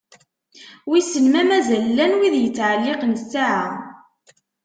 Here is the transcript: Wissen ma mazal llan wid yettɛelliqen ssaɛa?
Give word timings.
Wissen 0.89 1.25
ma 1.31 1.41
mazal 1.49 1.83
llan 1.89 2.13
wid 2.19 2.35
yettɛelliqen 2.39 3.13
ssaɛa? 3.21 3.67